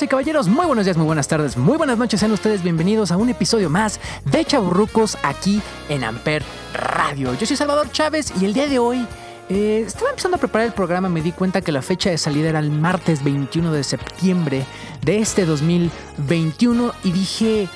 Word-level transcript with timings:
Y 0.00 0.08
caballeros, 0.08 0.48
muy 0.48 0.64
buenos 0.64 0.86
días, 0.86 0.96
muy 0.96 1.04
buenas 1.04 1.28
tardes, 1.28 1.54
muy 1.58 1.76
buenas 1.76 1.98
noches. 1.98 2.18
Sean 2.18 2.32
ustedes 2.32 2.62
bienvenidos 2.62 3.12
a 3.12 3.18
un 3.18 3.28
episodio 3.28 3.68
más 3.68 4.00
de 4.24 4.42
Chaburrucos 4.42 5.18
aquí 5.22 5.60
en 5.90 6.02
Amper 6.02 6.42
Radio. 6.72 7.34
Yo 7.34 7.44
soy 7.44 7.58
Salvador 7.58 7.92
Chávez 7.92 8.32
y 8.40 8.46
el 8.46 8.54
día 8.54 8.68
de 8.68 8.78
hoy 8.78 9.06
eh, 9.50 9.84
estaba 9.86 10.08
empezando 10.08 10.38
a 10.38 10.40
preparar 10.40 10.68
el 10.68 10.72
programa. 10.72 11.10
Me 11.10 11.20
di 11.20 11.30
cuenta 11.30 11.60
que 11.60 11.72
la 11.72 11.82
fecha 11.82 12.08
de 12.08 12.16
salida 12.16 12.48
era 12.48 12.58
el 12.60 12.70
martes 12.70 13.22
21 13.22 13.70
de 13.70 13.84
septiembre 13.84 14.64
de 15.02 15.18
este 15.18 15.44
2021 15.44 16.94
y 17.04 17.12
dije, 17.12 17.68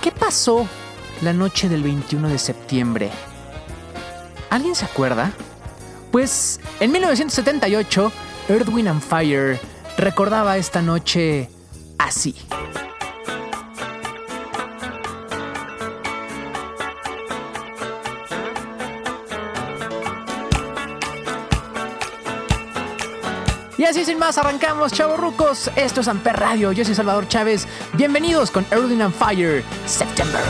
¿qué 0.00 0.12
pasó 0.12 0.68
la 1.22 1.32
noche 1.32 1.68
del 1.68 1.82
21 1.82 2.28
de 2.28 2.38
septiembre? 2.38 3.10
¿Alguien 4.48 4.76
se 4.76 4.84
acuerda? 4.84 5.32
Pues 6.12 6.60
en 6.78 6.92
1978, 6.92 8.12
Earth, 8.48 8.68
and 8.68 9.00
Fire 9.02 9.71
recordaba 9.96 10.56
esta 10.56 10.82
noche 10.82 11.48
así. 11.98 12.34
Y 23.82 23.84
así 23.84 24.04
sin 24.04 24.16
más 24.16 24.38
arrancamos, 24.38 24.92
chavos 24.92 25.18
rucos. 25.18 25.68
Esto 25.74 26.02
es 26.02 26.08
Amper 26.08 26.36
Radio. 26.36 26.70
Yo 26.70 26.84
soy 26.84 26.94
Salvador 26.94 27.26
Chávez. 27.26 27.66
Bienvenidos 27.94 28.52
con 28.52 28.64
Earth, 28.70 29.00
and 29.00 29.12
Fire 29.12 29.64
September. 29.86 30.42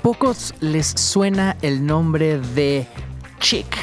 Pocos 0.00 0.54
les 0.60 0.86
suena 0.86 1.56
el 1.62 1.84
nombre 1.84 2.38
de 2.38 2.86
Chick? 3.38 3.76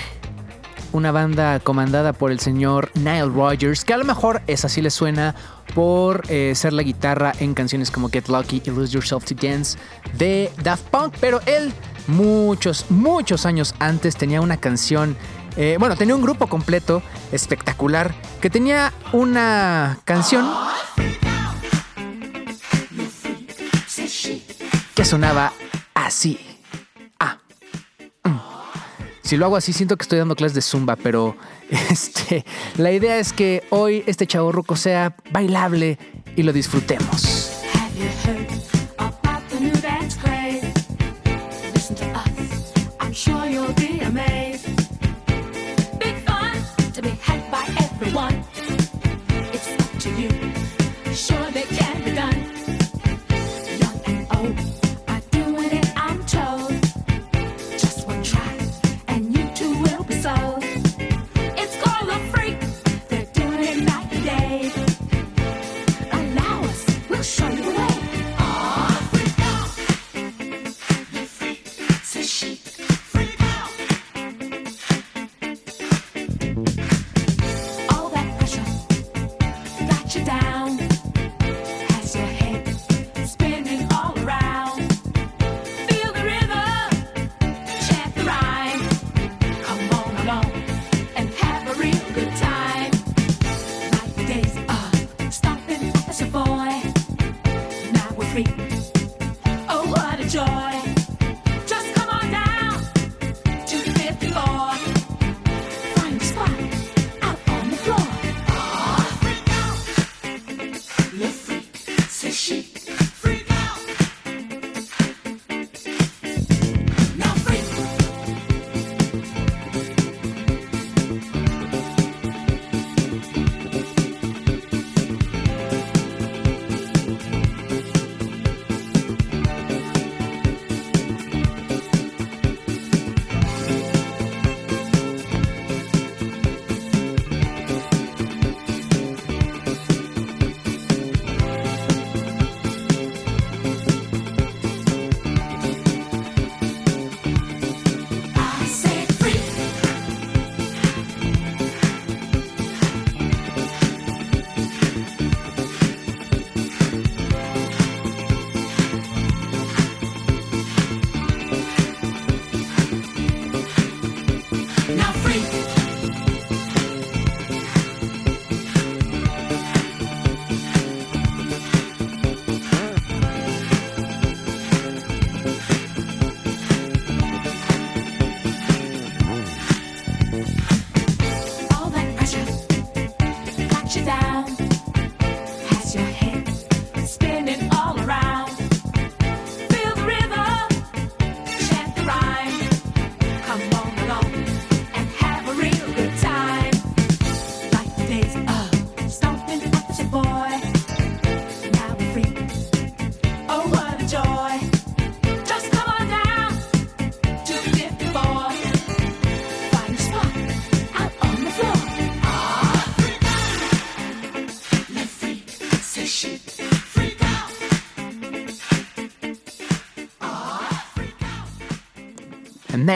Una 0.92 1.12
banda 1.12 1.60
comandada 1.60 2.14
por 2.14 2.32
el 2.32 2.40
señor 2.40 2.92
Nile 2.96 3.26
Rogers, 3.26 3.84
que 3.84 3.94
a 3.94 3.98
lo 3.98 4.06
mejor 4.06 4.42
esa 4.48 4.70
sí 4.70 4.82
les 4.82 4.94
suena 4.94 5.36
por 5.76 6.24
eh, 6.30 6.54
ser 6.56 6.74
la 6.74 6.84
guitarra 6.84 7.34
en 7.40 7.54
canciones 7.54 7.92
como 7.92 8.10
Get 8.10 8.30
Lucky 8.30 8.62
y 8.66 8.70
Lose 8.72 8.94
Yourself 8.94 9.26
to 9.26 9.36
Dance 9.36 9.78
de 10.18 10.52
Daft 10.64 10.84
Punk, 10.90 11.16
pero 11.20 11.42
él 11.46 11.74
muchos, 12.08 12.86
muchos 12.90 13.46
años 13.46 13.76
antes 13.80 14.16
tenía 14.16 14.42
una 14.42 14.58
canción 14.58 15.16
Eh, 15.60 15.78
bueno, 15.80 15.96
tenía 15.96 16.14
un 16.14 16.22
grupo 16.22 16.46
completo 16.46 17.02
espectacular 17.32 18.14
que 18.42 18.52
tenía 18.52 18.94
una 19.12 19.98
canción 20.06 20.46
que 24.94 25.04
sonaba 25.04 25.52
así. 26.08 26.40
Ah. 27.20 27.38
Mm. 28.24 28.40
Si 29.22 29.38
lo 29.38 29.46
hago 29.46 29.58
así, 29.58 29.74
siento 29.74 29.98
que 29.98 30.04
estoy 30.04 30.20
dando 30.20 30.36
clases 30.36 30.56
de 30.56 30.62
zumba, 30.62 30.96
pero 30.96 31.36
este, 31.70 32.46
la 32.78 32.92
idea 32.92 33.20
es 33.20 33.34
que 33.34 33.64
hoy 33.70 34.04
este 34.08 34.26
chavo 34.26 34.52
ruco 34.52 34.76
sea 34.76 35.16
bailable 35.32 36.00
y 36.36 36.44
lo 36.44 36.54
disfrutemos. 36.54 37.47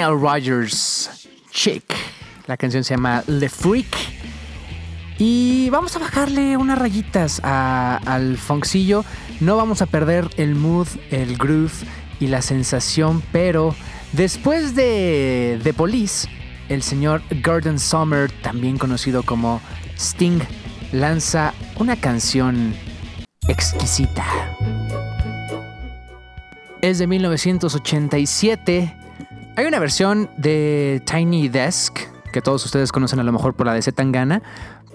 Nile 0.01 0.18
Rogers 0.19 1.27
Chick. 1.51 1.94
La 2.48 2.57
canción 2.57 2.83
se 2.83 2.95
llama 2.95 3.24
The 3.27 3.48
Freak. 3.48 3.95
Y 5.20 5.70
vamos 5.70 5.96
a 5.96 6.00
bajarle 6.00 6.58
unas 6.58 6.79
rayitas 6.79 7.39
al 7.43 8.36
funkcillo. 8.38 9.05
No 9.41 9.58
vamos 9.58 9.84
a 9.84 9.86
perder 9.86 10.27
el 10.38 10.55
mood, 10.55 10.88
el 11.12 11.38
groove 11.38 11.86
y 12.20 12.27
la 12.27 12.41
sensación, 12.41 13.22
pero 13.31 13.75
después 14.13 14.74
de 14.74 15.60
The 15.62 15.72
Police, 15.72 16.27
el 16.70 16.81
señor 16.81 17.22
Gordon 17.43 17.77
Summer, 17.77 18.31
también 18.41 18.79
conocido 18.79 19.22
como 19.22 19.62
Sting, 19.98 20.39
lanza 20.93 21.53
una 21.77 21.96
canción 21.96 22.74
exquisita. 23.48 24.25
Es 26.81 26.98
de 26.98 27.05
1987 27.05 28.96
hay 29.62 29.68
una 29.68 29.80
versión 29.80 30.27
de 30.38 31.03
Tiny 31.06 31.48
Desk 31.48 31.96
que 32.34 32.41
todos 32.41 32.65
ustedes 32.65 32.91
conocen 32.91 33.20
a 33.20 33.24
lo 33.24 33.32
mejor 33.32 33.53
por 33.53 33.68
la 33.68 33.75
de 33.75 33.84
Zetangana, 33.84 34.41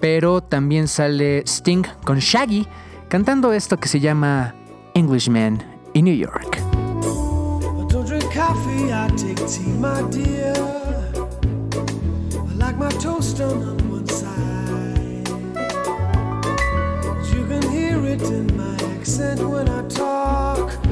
pero 0.01 0.41
también 0.41 0.89
sale 0.89 1.43
Sting 1.47 1.83
con 2.03 2.19
Shaggy 2.19 2.67
cantando 3.07 3.53
esto 3.53 3.77
que 3.77 3.87
se 3.87 4.01
llama 4.01 4.55
Englishman 4.93 5.63
in 5.93 6.03
New 6.03 6.15
York. 6.15 6.57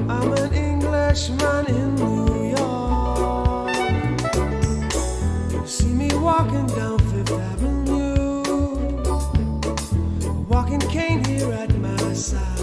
I'm 0.07 0.33
an 0.33 0.53
Englishman 0.53 1.65
in 1.67 1.95
New 1.95 2.49
York. 2.49 2.54
Walking 6.25 6.65
down 6.65 6.97
Fifth 6.97 7.31
Avenue, 7.31 8.41
walking 10.49 10.79
cane 10.79 11.23
here 11.23 11.53
at 11.53 11.71
my 11.77 12.13
side. 12.13 12.54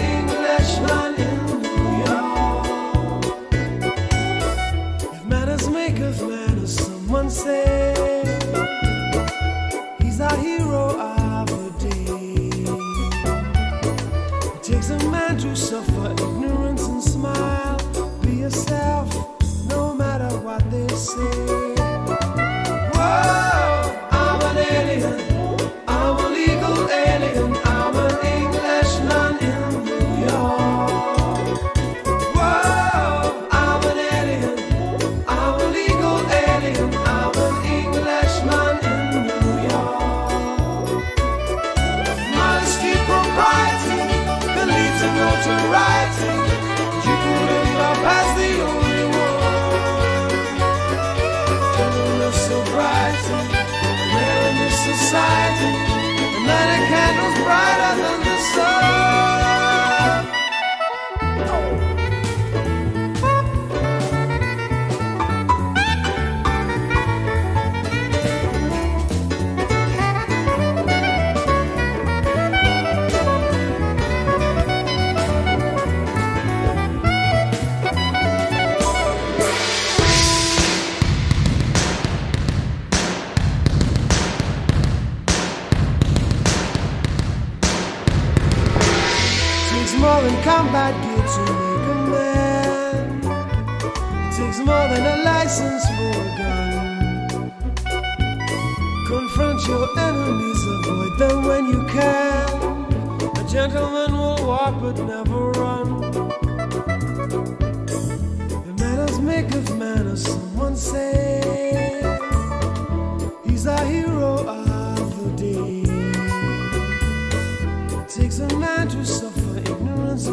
Englishman 0.00 1.14
in 1.14 1.49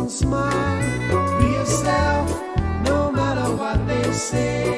smile. 0.10 1.40
Be 1.40 1.48
yourself, 1.52 2.30
no 2.84 3.12
matter 3.12 3.56
what 3.56 3.86
they 3.88 4.12
say. 4.12 4.77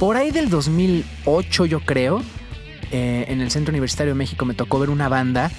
Por 0.00 0.16
ahí 0.16 0.30
del 0.30 0.48
2008 0.48 1.66
yo 1.66 1.80
creo, 1.80 2.22
eh, 2.90 3.26
en 3.28 3.42
el 3.42 3.50
Centro 3.50 3.70
Universitario 3.70 4.14
de 4.14 4.18
México 4.18 4.46
me 4.46 4.54
tocó 4.54 4.78
ver 4.78 4.88
una 4.88 5.10
banda 5.10 5.50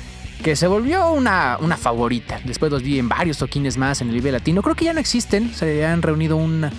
que 0.43 0.55
se 0.55 0.65
volvió 0.65 1.11
una, 1.11 1.59
una 1.61 1.77
favorita. 1.77 2.39
Después 2.43 2.71
los 2.71 2.81
vi 2.81 2.97
en 2.97 3.07
varios 3.07 3.37
toquines 3.37 3.77
más 3.77 4.01
en 4.01 4.07
el 4.07 4.15
Vive 4.15 4.31
Latino. 4.31 4.63
Creo 4.63 4.73
que 4.73 4.85
ya 4.85 4.93
no 4.93 4.99
existen, 4.99 5.53
se 5.53 5.85
han 5.85 6.01
reunido 6.01 6.37
un 6.37 6.71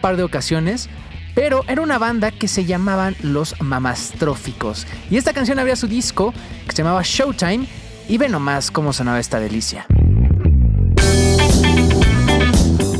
par 0.00 0.16
de 0.16 0.22
ocasiones. 0.22 0.88
Pero 1.34 1.64
era 1.66 1.82
una 1.82 1.98
banda 1.98 2.30
que 2.30 2.46
se 2.46 2.64
llamaban 2.64 3.16
Los 3.22 3.60
Mamastróficos. 3.60 4.86
Y 5.10 5.16
esta 5.16 5.32
canción 5.32 5.58
había 5.58 5.74
su 5.74 5.88
disco 5.88 6.32
que 6.64 6.76
se 6.76 6.84
llamaba 6.84 7.02
Showtime. 7.02 7.66
Y 8.08 8.18
ve 8.18 8.28
nomás 8.28 8.70
cómo 8.70 8.92
sonaba 8.92 9.18
esta 9.18 9.40
delicia. 9.40 9.84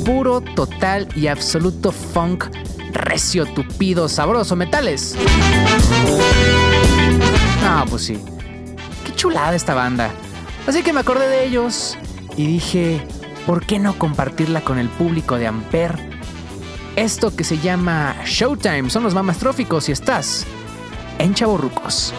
Puro, 0.05 0.41
total 0.41 1.07
y 1.15 1.29
absoluto 1.29 1.93
funk 1.93 2.47
recio, 3.11 3.45
tupido, 3.45 4.09
sabroso, 4.09 4.55
metales. 4.55 5.17
Ah, 7.65 7.85
pues 7.91 8.05
sí. 8.05 8.21
Qué 9.05 9.13
chulada 9.17 9.57
esta 9.57 9.75
banda. 9.75 10.13
Así 10.69 10.85
que 10.85 10.93
me 10.93 11.01
acordé 11.01 11.27
de 11.27 11.45
ellos 11.45 11.99
y 12.37 12.47
dije, 12.47 13.05
¿por 13.47 13.67
qué 13.67 13.81
no 13.81 13.99
compartirla 13.99 14.61
con 14.61 14.79
el 14.79 14.89
público 14.89 15.39
de 15.39 15.49
Ampere? 15.49 16.09
Esto 16.95 17.35
que 17.35 17.43
se 17.43 17.59
llama 17.59 18.15
Showtime 18.25 18.91
son 18.91 19.03
los 19.03 19.15
mamastróficos 19.15 19.89
y 19.89 19.93
estás 19.93 20.47
en 21.19 21.35
Chaborrucos. 21.35 22.15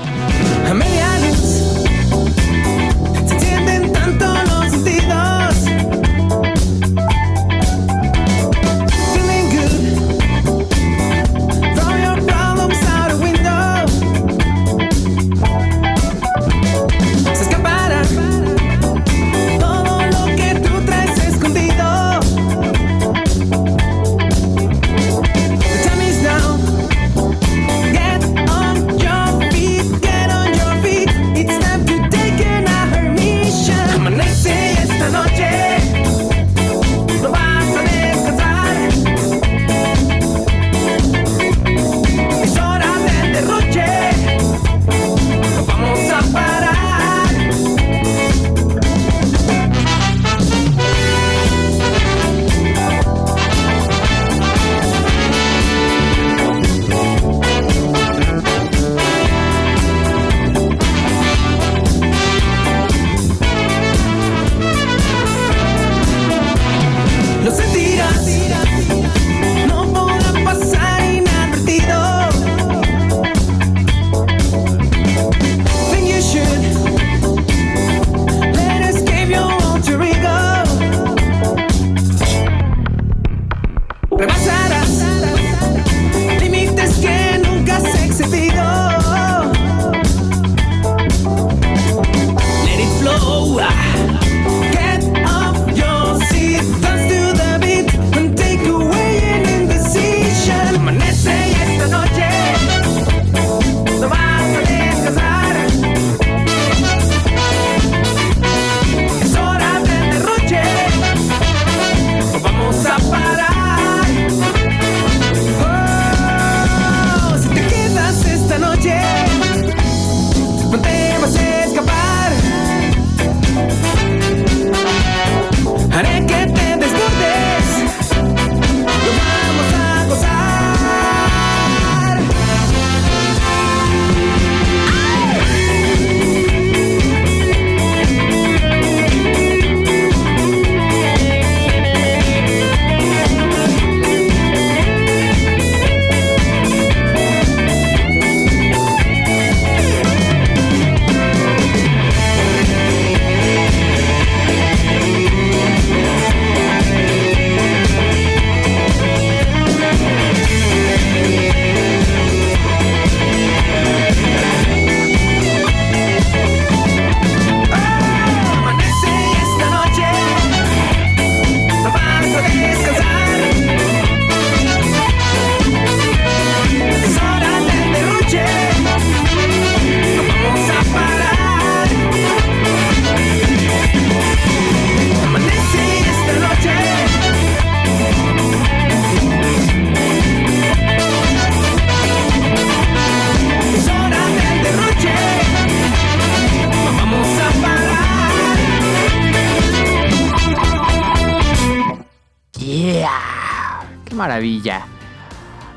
Maravilla. 204.42 204.86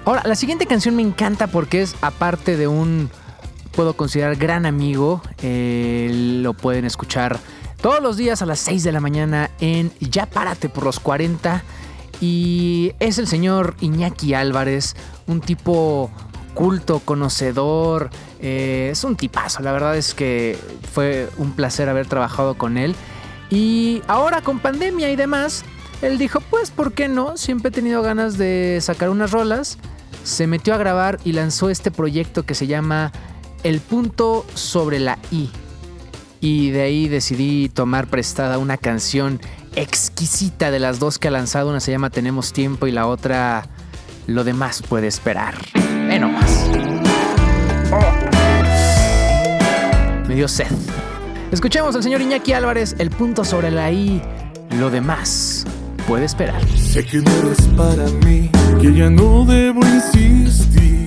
Ahora, 0.04 0.22
la 0.24 0.34
siguiente 0.34 0.66
canción 0.66 0.96
me 0.96 1.02
encanta 1.02 1.46
porque 1.46 1.82
es 1.82 1.96
aparte 2.00 2.56
de 2.56 2.66
un, 2.66 3.10
puedo 3.74 3.94
considerar 3.94 4.36
gran 4.36 4.66
amigo, 4.66 5.22
eh, 5.42 6.10
lo 6.42 6.54
pueden 6.54 6.84
escuchar 6.84 7.38
todos 7.80 8.02
los 8.02 8.16
días 8.16 8.42
a 8.42 8.46
las 8.46 8.58
6 8.60 8.82
de 8.84 8.92
la 8.92 9.00
mañana 9.00 9.50
en 9.60 9.92
Ya 10.00 10.26
Párate 10.26 10.68
por 10.68 10.84
los 10.84 11.00
40. 11.00 11.62
Y 12.20 12.92
es 13.00 13.18
el 13.18 13.26
señor 13.26 13.74
Iñaki 13.80 14.34
Álvarez, 14.34 14.94
un 15.26 15.40
tipo 15.40 16.10
culto, 16.54 17.00
conocedor, 17.00 18.08
eh, 18.40 18.90
es 18.92 19.04
un 19.04 19.16
tipazo, 19.16 19.62
la 19.62 19.72
verdad 19.72 19.96
es 19.96 20.14
que 20.14 20.56
fue 20.92 21.28
un 21.36 21.52
placer 21.52 21.88
haber 21.88 22.06
trabajado 22.06 22.54
con 22.54 22.78
él. 22.78 22.94
Y 23.50 24.02
ahora 24.06 24.42
con 24.42 24.60
pandemia 24.60 25.10
y 25.10 25.16
demás, 25.16 25.64
él 26.04 26.18
dijo, 26.18 26.40
pues, 26.50 26.70
¿por 26.70 26.92
qué 26.92 27.08
no? 27.08 27.36
Siempre 27.36 27.70
he 27.70 27.72
tenido 27.72 28.02
ganas 28.02 28.36
de 28.36 28.78
sacar 28.82 29.08
unas 29.08 29.30
rolas. 29.30 29.78
Se 30.22 30.46
metió 30.46 30.74
a 30.74 30.76
grabar 30.76 31.18
y 31.24 31.32
lanzó 31.32 31.70
este 31.70 31.90
proyecto 31.90 32.44
que 32.44 32.54
se 32.54 32.66
llama 32.66 33.10
El 33.62 33.80
punto 33.80 34.44
sobre 34.54 35.00
la 35.00 35.18
I. 35.30 35.50
Y 36.40 36.70
de 36.70 36.82
ahí 36.82 37.08
decidí 37.08 37.70
tomar 37.70 38.06
prestada 38.06 38.58
una 38.58 38.76
canción 38.76 39.40
exquisita 39.76 40.70
de 40.70 40.78
las 40.78 40.98
dos 40.98 41.18
que 41.18 41.28
ha 41.28 41.30
lanzado. 41.30 41.70
Una 41.70 41.80
se 41.80 41.90
llama 41.90 42.10
Tenemos 42.10 42.52
tiempo 42.52 42.86
y 42.86 42.92
la 42.92 43.06
otra 43.06 43.66
Lo 44.26 44.44
demás 44.44 44.82
puede 44.82 45.06
esperar. 45.06 45.54
Ve 45.74 46.18
nomás. 46.18 46.68
Me 50.28 50.34
dio 50.34 50.48
sed. 50.48 50.66
Escuchemos 51.50 51.96
al 51.96 52.02
señor 52.02 52.20
Iñaki 52.20 52.52
Álvarez, 52.52 52.94
el 52.98 53.10
punto 53.10 53.44
sobre 53.44 53.70
la 53.70 53.90
I. 53.90 54.20
Lo 54.70 54.90
demás 54.90 55.64
puede 56.06 56.26
esperar. 56.26 56.60
Sé 56.76 57.04
que 57.04 57.18
no 57.18 57.30
eres 57.42 57.62
para 57.76 58.06
mí, 58.24 58.50
que 58.80 58.94
ya 58.94 59.10
no 59.10 59.44
debo 59.44 59.80
insistir. 59.80 61.06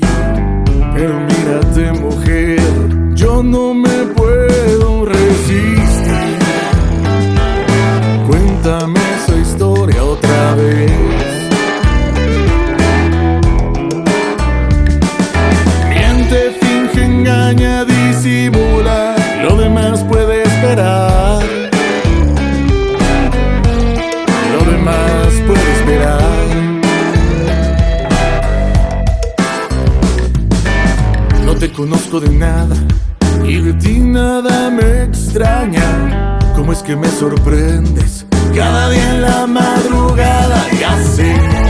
Pero 0.93 1.19
mírate, 1.19 1.91
mujer, 1.93 2.59
yo 3.13 3.43
no 3.43 3.73
me 3.73 3.97
puedo 4.15 5.05
resistir. 5.05 6.37
Cuéntame 8.27 8.96
conozco 31.77 32.19
de 32.19 32.29
nada 32.29 32.75
y 33.45 33.61
de 33.61 33.71
ti 33.73 33.99
nada 33.99 34.71
me 34.71 35.03
extraña. 35.03 36.39
¿Cómo 36.55 36.73
es 36.73 36.81
que 36.81 36.95
me 36.95 37.07
sorprendes? 37.07 38.25
Cada 38.55 38.89
día 38.89 39.13
en 39.13 39.21
la 39.21 39.45
madrugada 39.45 40.65
ya 40.79 40.99
sé. 41.03 41.66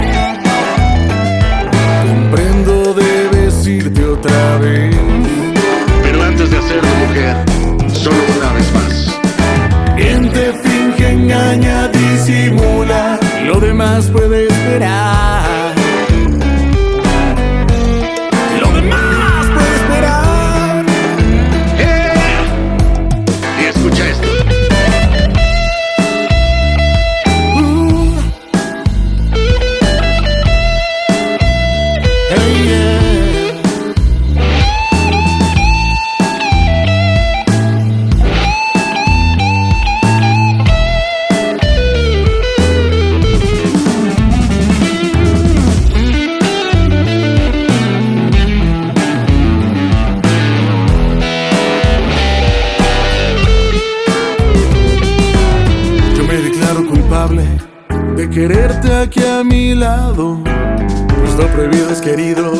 Querido 62.08 62.54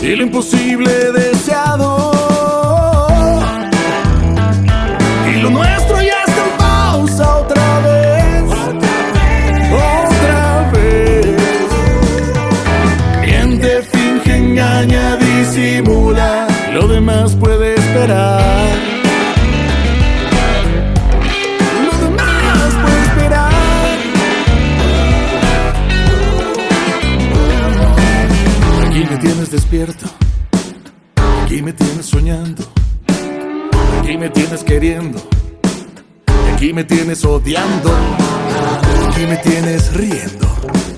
y 0.00 0.16
lo 0.16 0.22
imposible 0.22 0.90
deseado. 1.12 2.12
Y 5.30 5.36
lo 5.42 5.50
nuestro 5.50 5.75
Aquí 31.44 31.60
me 31.60 31.74
tienes 31.74 32.06
soñando. 32.06 32.64
Aquí 34.00 34.16
me 34.16 34.30
tienes 34.30 34.64
queriendo. 34.64 35.18
Aquí 36.54 36.72
me 36.72 36.82
tienes 36.82 37.22
odiando. 37.26 37.90
Aquí 39.06 39.26
me 39.26 39.36
tienes 39.36 39.92
riendo. 39.92 40.48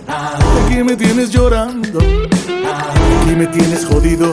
Aquí 0.07 0.85
me 0.85 0.95
tienes 0.95 1.31
llorando. 1.31 1.99
Aquí 1.99 3.35
me 3.37 3.49
tienes 3.49 3.85
jodido. 3.85 4.33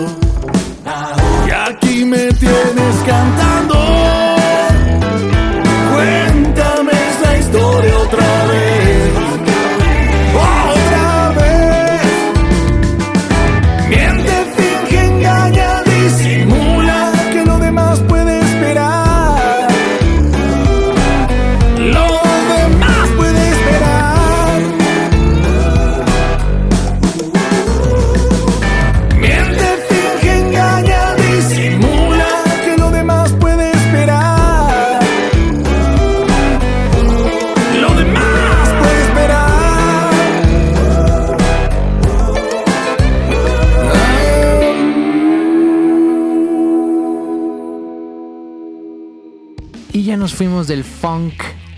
Y 1.47 1.49
aquí 1.49 2.05
me 2.05 2.31
tienes 2.34 2.95
cantando. 3.03 3.73
Cuéntame 5.91 6.91
esa 6.91 7.38
historia 7.39 7.97
otra 7.97 8.45
vez. 8.45 8.74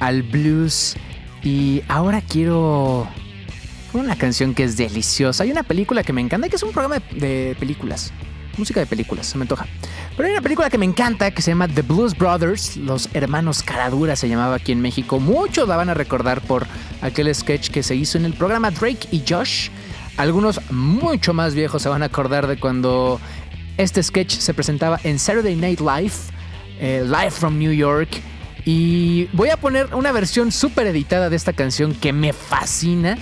Al 0.08 0.24
blues. 0.24 0.96
Y 1.44 1.84
ahora 1.88 2.22
quiero 2.22 3.08
una 3.94 4.16
canción 4.16 4.54
que 4.54 4.64
es 4.64 4.78
deliciosa. 4.78 5.44
Hay 5.44 5.52
una 5.52 5.64
película 5.64 6.04
que 6.04 6.14
me 6.14 6.22
encanta, 6.22 6.50
que 6.50 6.56
es 6.56 6.64
un 6.64 6.72
programa 6.72 7.02
de, 7.12 7.56
películas. 7.60 8.14
Música 8.58 8.80
de 8.80 8.86
películas, 8.88 9.28
se 9.28 9.38
me 9.38 9.44
antoja. 9.44 9.68
Pero 10.16 10.28
hay 10.28 10.34
una 10.34 10.42
película 10.42 10.70
que 10.70 10.78
me 10.78 10.86
encanta 10.86 11.30
que 11.32 11.42
se 11.42 11.52
llama 11.52 11.68
The 11.68 11.84
Blues 11.84 12.18
Brothers, 12.18 12.78
los 12.78 13.10
hermanos 13.14 13.62
Caradura 13.62 14.16
se 14.16 14.28
llamaba 14.28 14.56
aquí 14.56 14.72
en 14.72 14.82
México. 14.82 15.20
Muchos 15.20 15.68
la 15.68 15.76
van 15.76 15.90
a 15.90 15.94
recordar 15.94 16.42
por 16.42 16.66
aquel 17.02 17.34
sketch 17.36 17.70
que 17.70 17.84
se 17.84 17.96
hizo 17.96 18.18
en 18.18 18.26
el 18.26 18.34
programa 18.34 18.72
Drake 18.72 19.08
y 19.12 19.24
Josh. 19.28 19.70
Algunos 20.16 20.60
mucho 20.72 21.36
más 21.36 21.54
viejos 21.54 21.84
se 21.84 21.90
van 21.90 22.02
a 22.02 22.08
acordar 22.08 22.48
de 22.48 22.60
cuando 22.60 23.20
este 23.78 24.02
sketch 24.02 24.38
se 24.40 24.54
presentaba 24.56 25.00
en 25.04 25.20
Saturday 25.20 25.56
Night 25.56 25.80
Live, 25.80 26.14
eh, 26.80 27.04
Live 27.06 27.32
from 27.32 27.60
New 27.60 27.72
York. 27.72 28.10
Y 28.70 29.30
voy 29.32 29.48
a 29.48 29.56
poner 29.56 29.96
una 29.96 30.12
versión 30.12 30.52
súper 30.52 30.88
editada 30.88 31.30
de 31.30 31.38
esta 31.38 31.54
canción 31.54 31.96
que 31.96 32.12
me 32.12 32.34
fascina. 32.34 33.18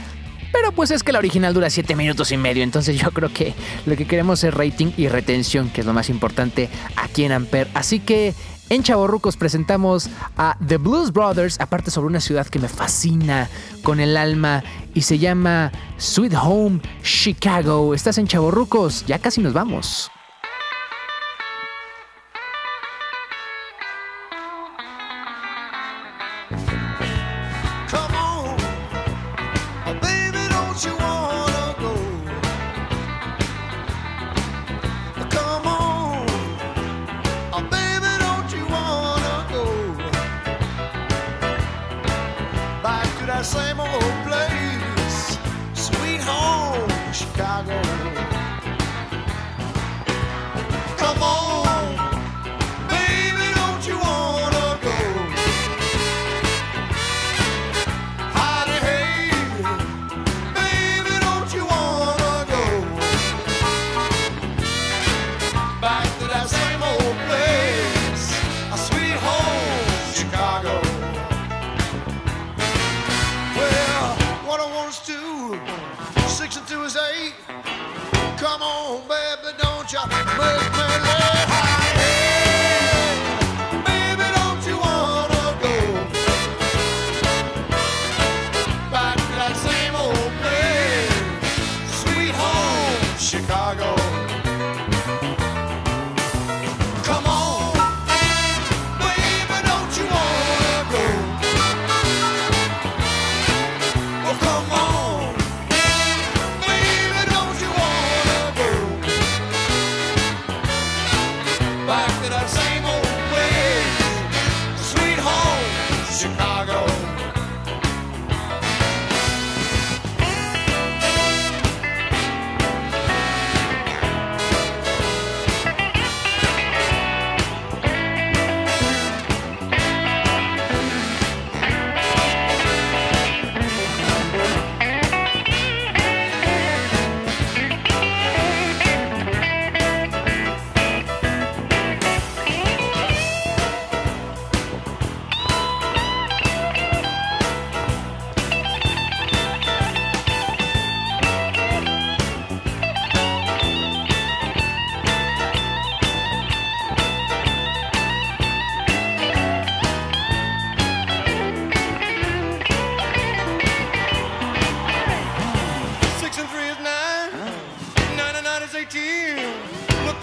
Pero 0.51 0.71
pues 0.71 0.89
es 0.89 1.03
que 1.03 1.11
la 1.11 1.19
original 1.19 1.53
dura 1.53 1.69
7 1.69 1.95
minutos 1.95 2.31
y 2.31 2.37
medio, 2.37 2.63
entonces 2.63 2.99
yo 2.99 3.11
creo 3.11 3.31
que 3.31 3.53
lo 3.85 3.95
que 3.95 4.07
queremos 4.07 4.43
es 4.43 4.51
rating 4.51 4.87
y 4.97 5.07
retención, 5.07 5.69
que 5.69 5.81
es 5.81 5.87
lo 5.87 5.93
más 5.93 6.09
importante 6.09 6.67
aquí 6.95 7.25
en 7.25 7.31
Amper. 7.31 7.67
Así 7.75 7.99
que 7.99 8.33
en 8.69 8.81
Chaborrucos 8.81 9.37
presentamos 9.37 10.09
a 10.35 10.57
The 10.65 10.77
Blues 10.77 11.13
Brothers, 11.13 11.59
aparte 11.59 11.91
sobre 11.91 12.07
una 12.07 12.21
ciudad 12.21 12.47
que 12.47 12.57
me 12.57 12.67
fascina 12.67 13.47
con 13.83 13.99
el 13.99 14.17
alma 14.17 14.63
y 14.95 15.01
se 15.01 15.19
llama 15.19 15.71
Sweet 15.97 16.33
Home 16.41 16.79
Chicago. 17.03 17.93
Estás 17.93 18.17
en 18.17 18.25
Chaborrucos, 18.25 19.05
ya 19.05 19.19
casi 19.19 19.41
nos 19.41 19.53
vamos. 19.53 20.09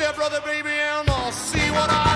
your 0.03 0.13
brother, 0.15 0.41
baby, 0.41 0.69
and 0.69 1.09
I'll 1.09 1.31
see 1.31 1.71
what 1.71 1.89
I. 1.89 2.12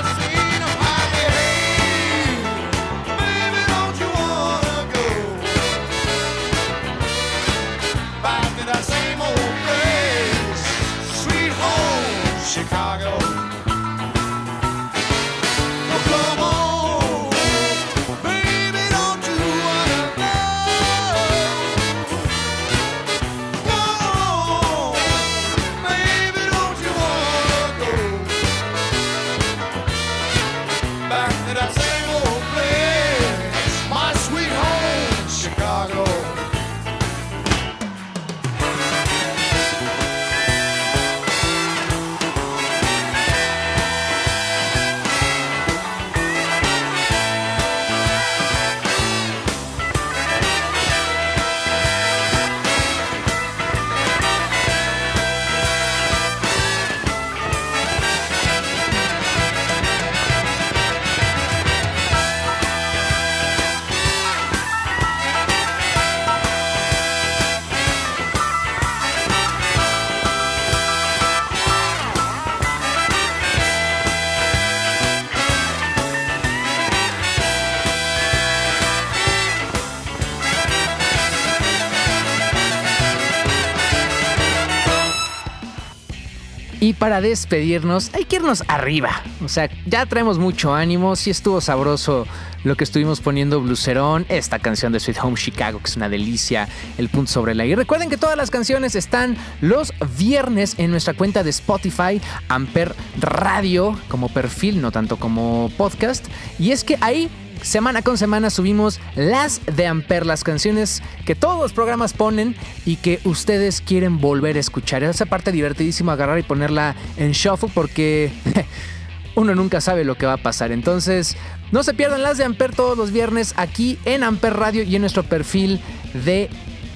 para 87.06 87.20
despedirnos, 87.20 88.10
hay 88.14 88.24
que 88.24 88.34
irnos 88.34 88.64
arriba. 88.66 89.22
O 89.44 89.48
sea, 89.48 89.70
ya 89.86 90.04
traemos 90.06 90.40
mucho 90.40 90.74
ánimo. 90.74 91.14
Sí 91.14 91.30
estuvo 91.30 91.60
sabroso 91.60 92.26
lo 92.64 92.76
que 92.76 92.82
estuvimos 92.82 93.20
poniendo 93.20 93.60
Blucerón, 93.60 94.26
esta 94.28 94.58
canción 94.58 94.92
de 94.92 94.98
Sweet 94.98 95.18
Home 95.22 95.36
Chicago, 95.36 95.78
que 95.78 95.86
es 95.86 95.96
una 95.96 96.08
delicia, 96.08 96.68
el 96.98 97.08
punto 97.08 97.30
sobre 97.30 97.54
la 97.54 97.64
Y 97.64 97.76
recuerden 97.76 98.10
que 98.10 98.16
todas 98.16 98.36
las 98.36 98.50
canciones 98.50 98.96
están 98.96 99.36
los 99.60 99.94
viernes 100.18 100.74
en 100.78 100.90
nuestra 100.90 101.14
cuenta 101.14 101.44
de 101.44 101.50
Spotify, 101.50 102.20
Amper 102.48 102.92
Radio, 103.20 103.96
como 104.08 104.28
perfil, 104.28 104.82
no 104.82 104.90
tanto 104.90 105.16
como 105.16 105.70
podcast. 105.76 106.26
Y 106.58 106.72
es 106.72 106.82
que 106.82 106.98
ahí 107.02 107.30
semana 107.66 108.02
con 108.02 108.16
semana 108.16 108.48
subimos 108.48 109.00
las 109.16 109.60
de 109.66 109.86
Amper, 109.86 110.24
las 110.24 110.44
canciones 110.44 111.02
que 111.24 111.34
todos 111.34 111.60
los 111.60 111.72
programas 111.72 112.12
ponen 112.12 112.54
y 112.84 112.96
que 112.96 113.20
ustedes 113.24 113.80
quieren 113.80 114.20
volver 114.20 114.56
a 114.56 114.60
escuchar. 114.60 115.02
Esa 115.02 115.26
parte 115.26 115.50
divertidísima 115.50 116.12
agarrar 116.12 116.38
y 116.38 116.44
ponerla 116.44 116.94
en 117.16 117.32
shuffle 117.32 117.70
porque 117.74 118.32
uno 119.34 119.54
nunca 119.54 119.80
sabe 119.80 120.04
lo 120.04 120.14
que 120.14 120.26
va 120.26 120.34
a 120.34 120.42
pasar. 120.42 120.70
Entonces, 120.70 121.36
no 121.72 121.82
se 121.82 121.92
pierdan 121.92 122.22
las 122.22 122.38
de 122.38 122.44
Amper 122.44 122.74
todos 122.74 122.96
los 122.96 123.10
viernes 123.10 123.52
aquí 123.56 123.98
en 124.04 124.22
Amper 124.22 124.54
Radio 124.54 124.84
y 124.84 124.94
en 124.94 125.02
nuestro 125.02 125.24
perfil 125.24 125.80
de 126.24 126.48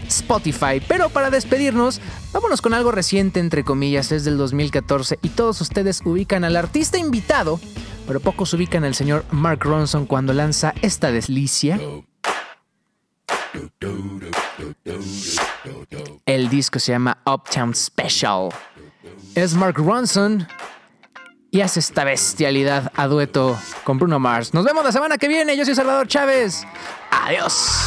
Spotify. 0.06 0.80
Pero 0.86 1.08
para 1.08 1.30
despedirnos, 1.30 2.00
vámonos 2.32 2.62
con 2.62 2.74
algo 2.74 2.92
reciente, 2.92 3.40
entre 3.40 3.64
comillas, 3.64 4.12
es 4.12 4.24
del 4.24 4.36
2014 4.36 5.18
y 5.22 5.30
todos 5.30 5.60
ustedes 5.60 6.00
ubican 6.04 6.44
al 6.44 6.56
artista 6.56 6.98
invitado, 6.98 7.60
pero 8.10 8.18
pocos 8.18 8.52
ubican 8.54 8.82
al 8.82 8.96
señor 8.96 9.24
Mark 9.30 9.60
Ronson 9.62 10.04
cuando 10.04 10.32
lanza 10.32 10.74
esta 10.82 11.12
deslicia. 11.12 11.78
El 16.26 16.48
disco 16.48 16.80
se 16.80 16.90
llama 16.90 17.18
Uptown 17.24 17.72
Special. 17.72 18.48
Es 19.36 19.54
Mark 19.54 19.76
Ronson 19.76 20.48
y 21.52 21.60
hace 21.60 21.78
esta 21.78 22.02
bestialidad 22.02 22.90
a 22.96 23.06
dueto 23.06 23.56
con 23.84 24.00
Bruno 24.00 24.18
Mars. 24.18 24.54
Nos 24.54 24.64
vemos 24.64 24.84
la 24.84 24.90
semana 24.90 25.16
que 25.16 25.28
viene. 25.28 25.56
Yo 25.56 25.64
soy 25.64 25.76
Salvador 25.76 26.08
Chávez. 26.08 26.64
Adiós. 27.12 27.86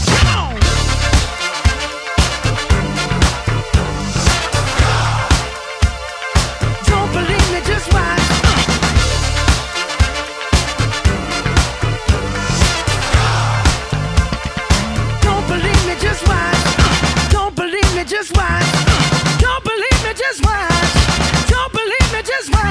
Just 22.41 22.53
watch. 22.53 22.69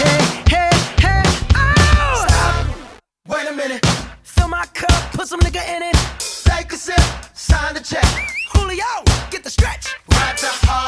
Hey, 0.00 0.20
hey, 0.48 0.70
hey, 0.98 1.22
oh! 1.56 2.26
Stop. 2.26 2.66
Wait 3.28 3.46
a 3.48 3.52
minute. 3.52 3.84
Fill 4.22 4.48
my 4.48 4.64
cup, 4.72 5.12
put 5.12 5.28
some 5.28 5.40
nigga 5.40 5.62
in 5.76 5.82
it. 5.82 5.96
Take 6.44 6.72
a 6.72 6.76
sip, 6.76 7.00
sign 7.34 7.74
the 7.74 7.80
check. 7.80 8.04
Julio, 8.54 9.04
get 9.30 9.44
the 9.44 9.50
stretch. 9.50 9.94
Right 10.10 10.36
to 10.38 10.46
Harlem, 10.66 10.83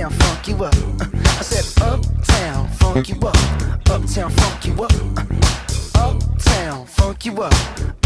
Uptown, 0.00 0.18
funk 0.18 0.48
you 0.48 0.64
up. 0.64 0.74
Uh, 0.74 1.06
I 1.12 1.42
said, 1.42 1.82
Uptown, 1.82 2.68
funk 2.68 3.08
you 3.10 3.16
up. 3.20 3.36
Uptown, 3.90 4.30
funk 4.30 4.64
you 4.64 4.82
up. 4.82 4.92
Uh, 5.94 6.08
Uptown, 6.08 6.86
funk 6.86 7.26
you 7.26 7.42
up. 7.42 7.52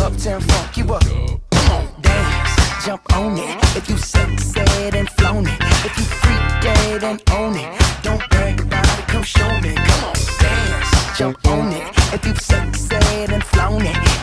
Uptown, 0.00 0.40
funk 0.40 0.76
you 0.76 0.92
up. 0.92 1.04
Come 1.04 1.70
on, 1.70 1.88
dance, 2.00 2.84
jump 2.84 3.16
on 3.16 3.38
it. 3.38 3.76
If 3.76 3.88
you 3.88 3.96
sexed 3.96 4.58
and 4.58 5.08
flown 5.10 5.46
it. 5.46 5.60
If 5.84 5.96
you 5.96 6.04
freak 6.04 6.62
dead 6.62 7.04
and 7.04 7.22
own 7.30 7.54
it. 7.54 7.80
Don't 8.02 8.28
brag 8.28 8.60
about 8.60 8.98
it, 8.98 9.06
come 9.06 9.22
show 9.22 9.60
me. 9.60 9.74
Come 9.76 10.04
on, 10.04 10.14
dance, 10.40 11.16
jump 11.16 11.46
on 11.46 11.72
it. 11.72 11.94
If 12.12 12.26
you 12.26 12.34
sexed 12.34 12.92
and 12.92 13.44
flown 13.44 13.82
it. 13.86 14.13